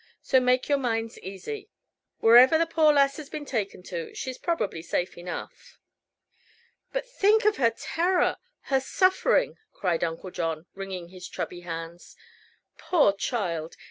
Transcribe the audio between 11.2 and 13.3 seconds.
chubby hands. "Poor